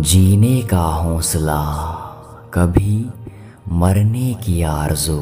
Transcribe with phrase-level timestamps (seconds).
[0.00, 1.62] जीने का हौसला,
[2.54, 3.10] कभी
[3.70, 5.18] मरने की आरज़ू।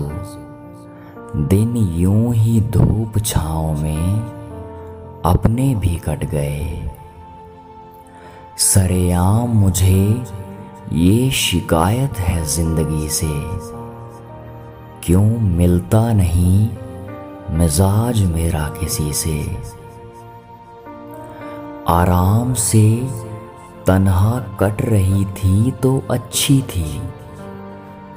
[1.48, 6.90] दिन यूँ ही धूप छाँव में अपने भी कट गए।
[8.58, 10.24] सरेआम मुझे
[10.92, 13.32] ये शिकायत है ज़िंदगी से,
[15.02, 16.68] क्यों मिलता नहीं
[17.50, 19.40] मिजाज मेरा किसी से?
[21.88, 22.88] आराम से
[23.88, 27.00] तन्हा कट रही थी तो अच्छी थी।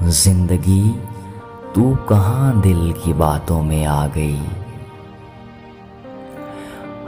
[0.04, 0.90] ज़िंदगी,
[1.76, 4.42] तू कहाँ दिल की बातों में आ गई?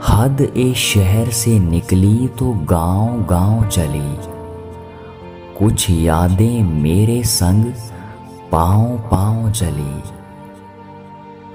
[0.08, 4.16] हद ए शहर से निकली तो गाँव गाँव चली।
[5.58, 7.72] कुछ यादें मेरे संग
[8.52, 10.02] पाँव पाँव चली।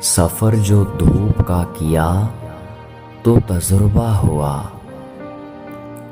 [0.02, 2.12] सफ़र जो धूप का किया
[3.26, 4.78] तो तजुर्बा हुआ।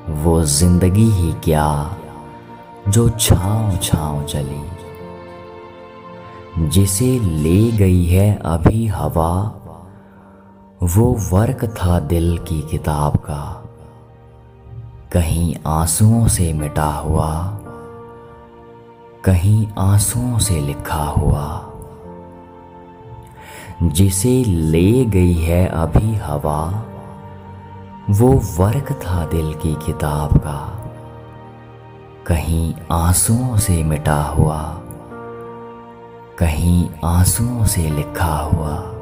[0.09, 1.95] वो ज़िंदगी ही क्या
[2.87, 4.61] जो छाँव छाँव चली।
[6.69, 9.33] जिसे ले गई है अभी हवा,
[10.83, 13.63] वो वर्क था दिल की किताब का।
[15.13, 17.31] कहीं आंसुओं से मिटा हुआ,
[19.25, 21.63] कहीं आंसुओं से लिखा हुआ।
[23.83, 26.83] जिसे ले गई है अभी हवा
[28.09, 28.27] वो
[28.57, 30.59] वर्क था दिल की किताब का।
[32.27, 34.59] कहीं आंसुओं से मिटा हुआ,
[36.39, 38.96] कहीं आंसुओं से लिखा हुआ।